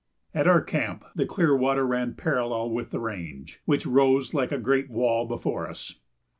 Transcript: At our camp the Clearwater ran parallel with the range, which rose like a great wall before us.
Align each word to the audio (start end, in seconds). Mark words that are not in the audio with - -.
At 0.33 0.47
our 0.47 0.61
camp 0.61 1.05
the 1.13 1.27
Clearwater 1.27 1.85
ran 1.85 2.15
parallel 2.15 2.71
with 2.71 2.89
the 2.89 2.99
range, 2.99 3.61
which 3.65 3.85
rose 3.85 4.33
like 4.33 4.51
a 4.51 4.57
great 4.57 4.89
wall 4.89 5.27
before 5.27 5.69
us. 5.69 5.99